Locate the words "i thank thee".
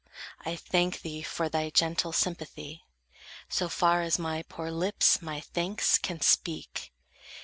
0.43-1.21